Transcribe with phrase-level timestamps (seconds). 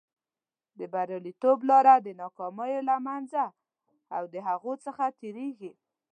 [0.79, 3.43] د بریالیتوب لاره د ناکامیو له منځه
[4.15, 5.71] او د هغو څخه تېرېږي.